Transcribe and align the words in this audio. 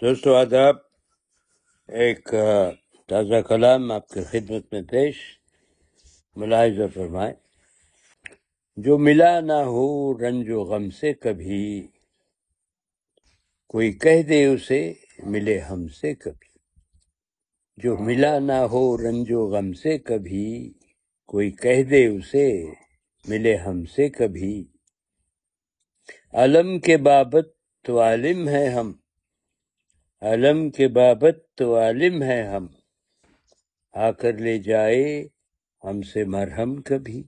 دوستو 0.00 0.34
آداب 0.34 0.76
ایک 1.88 2.34
آ، 2.34 2.70
تازہ 3.06 3.40
کلام 3.40 3.92
آپ 3.92 4.08
کی 4.08 4.20
خدمت 4.22 4.72
میں 4.72 4.82
پیش 4.82 5.16
ملاحظہ 6.36 6.82
فرمائیں۔ 6.94 7.34
جو 8.76 8.98
ملا 8.98 9.40
نہ 9.40 9.52
ہو 9.52 10.18
رنج 10.18 10.50
و 10.50 10.64
غم 10.64 10.90
سے 10.90 11.12
کبھی 11.12 11.88
کوئی 13.68 13.92
کہہ 13.92 14.22
دے 14.22 14.46
اسے 14.46 14.92
ملے 15.18 15.58
ہم 15.58 15.88
سے 15.88 16.14
کبھی۔ 16.14 16.58
جو 17.76 17.96
ملا 17.96 18.38
نہ 18.38 18.52
ہو 18.52 18.96
رنج 18.96 19.32
و 19.32 19.46
غم 19.46 19.72
سے 19.72 19.98
کبھی 19.98 20.72
کوئی 21.26 21.50
کہہ 21.50 21.82
دے 21.82 22.06
اسے 22.06 22.72
ملے 23.28 23.56
ہم 23.56 23.84
سے 23.84 24.08
کبھی۔ 24.08 24.66
علم 26.32 26.78
کے 26.78 26.96
بابت 26.96 27.46
تو 27.82 28.00
عالم 28.00 28.48
ہے 28.48 28.68
ہم 28.68 28.92
علم 30.20 30.70
کے 30.70 30.88
بابت 30.88 31.36
تو 31.54 31.78
عالم 31.78 32.22
ہے 32.22 32.46
ہم۔ 32.46 32.66
آ 33.92 34.10
کر 34.10 34.32
لے 34.32 34.58
جائے 34.58 35.28
ہم 35.84 36.02
سے 36.02 36.24
مرہم 36.24 36.82
کبھی۔ 36.82 37.22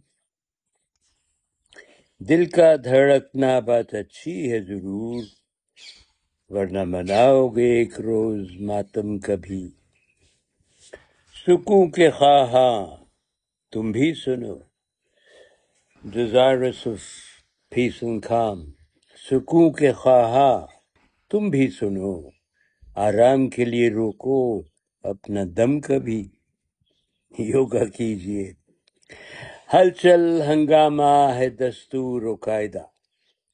دل 2.19 2.47
کا 2.47 2.77
دھڑکنا 2.84 3.61
بات 3.61 3.95
اچھی 3.95 4.52
ہے 4.52 4.61
ضرور، 4.61 5.24
ورنہ 6.48 6.84
مناؤ 6.84 7.48
گے 7.48 7.78
ایک 7.78 8.01
روز 8.01 8.61
ماتم 8.61 9.19
کبھی۔ 9.19 9.70
سکوں 11.47 11.86
کے 11.86 12.11
خواہاں، 12.11 13.05
تم 13.73 13.92
بھی 13.92 14.14
سنو۔ 14.14 14.55
desirous 16.16 16.86
of 16.86 16.97
peace 17.77 18.19
سکوں 19.30 19.70
کے 19.70 19.92
خواہاں، 19.92 20.66
تم 21.30 21.48
بھی 21.48 21.70
سنو۔ 21.70 22.38
آرام 23.07 23.48
کے 23.48 23.65
لیے 23.65 23.91
روکو، 23.91 24.62
اپنا 25.02 25.41
دم 25.56 25.80
کبھی 25.80 26.28
یوگا 27.39 27.84
کیجیے 27.84 28.53
ہلچل 29.75 30.42
ہنگامہ 30.42 31.34
ہے 31.34 31.48
دستور 31.48 32.22
و 32.22 32.34
قاعدہ۔ 32.34 32.84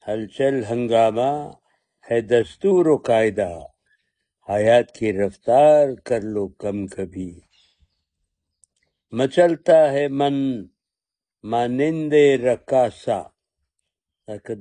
ہلچل 0.07 0.63
ہنگامہ 0.69 1.51
ہے 2.11 2.21
دستور 2.21 2.85
و 2.85 2.97
قاعدہ۔ 2.97 3.51
حیات 4.49 4.95
کی 4.95 5.13
رفتار 5.13 5.87
کر 6.05 6.21
لو 6.21 6.47
کم 6.47 6.87
کبھی۔ 6.87 7.39
مچلتا 9.11 9.91
ہے 9.91 10.07
من 10.07 10.35
مانند 11.43 12.13
رکاسا۔ 12.43 13.21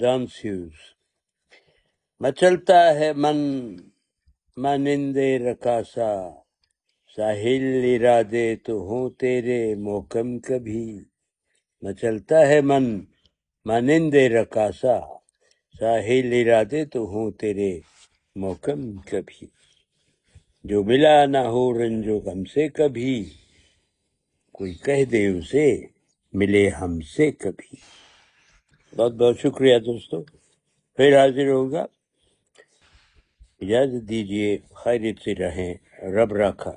ڈانسیوز 0.01 0.77
مچلتا 2.21 2.95
ہے 2.95 3.13
من 3.13 3.37
مانند 4.57 5.17
رکاسا، 5.17 6.31
ساحل 7.17 7.85
ارادے 7.85 8.57
تو 8.57 8.79
ہوں 8.79 9.11
تیرے 9.11 9.75
محکم 9.75 10.39
کبھی۔ 10.39 11.05
مچلتا 11.83 12.49
ہے 12.49 12.61
من 12.61 13.01
مانند 13.65 14.15
رکاسا، 14.15 15.01
ساحل 15.79 16.33
ارادے 16.33 16.85
تو 16.85 17.05
ہوں 17.05 17.31
تیرے 17.31 17.81
محکم 18.37 18.97
کبھی۔ 18.97 19.47
جو 20.65 20.85
ملا 20.85 21.27
نہ 21.27 21.39
ہو 21.39 21.79
رنج 21.79 22.09
و 22.09 22.19
غم 22.19 22.45
سے 22.45 22.69
کبھی، 22.69 23.25
کوئی 24.53 24.75
کہہ 24.75 25.05
دے 25.05 25.27
اسے 25.27 25.87
ملے 26.33 26.69
ہم 26.69 27.01
سے 27.01 27.31
کبھی۔ 27.33 27.77
بہت 28.97 29.13
بہت 29.13 29.39
شکریہ 29.39 29.79
دوستو، 29.79 30.23
پھر 30.97 31.21
حاضر 31.21 31.49
ہوگا۔ 31.51 31.87
اجازت 33.61 34.09
دیجیے 34.09 34.59
خیریت 34.75 35.19
سے 35.25 35.35
رہیں 35.35 35.75
رب 36.17 36.33
رکھا 36.35 36.73